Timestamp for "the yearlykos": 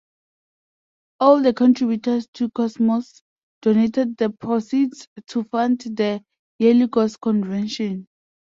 5.79-7.21